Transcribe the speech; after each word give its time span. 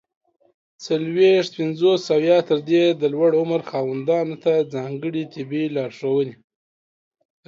څلوېښت، 0.83 1.51
پنځوس 1.57 2.03
او 2.13 2.19
یا 2.29 2.39
تر 2.49 2.59
دې 2.69 2.83
د 3.01 3.03
لوړ 3.13 3.31
عمر 3.41 3.61
خاوندانو 3.69 4.35
ته 4.43 4.53
ځانګړي 4.73 5.23
طبي 5.33 5.63
لارښووني! 5.75 6.35